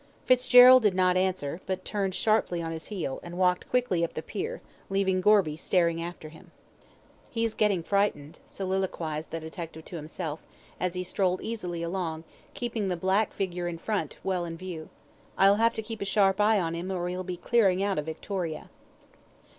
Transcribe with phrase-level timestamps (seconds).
[0.25, 4.23] Fitzgerald did not answer, but turned sharply on his heel, and walked quickly up the
[4.23, 6.49] pier, leaving Gorby staring after him.
[7.29, 10.41] "He's getting frightened," soliloquised the detective to himself,
[10.79, 12.23] as he strolled easily along,
[12.55, 14.89] keeping the black figure in front well in view.
[15.37, 18.05] "I'll have to keep a sharp eye on him or he'll be clearing out of
[18.05, 18.71] Victoria."